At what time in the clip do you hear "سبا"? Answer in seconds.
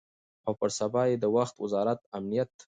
0.79-1.01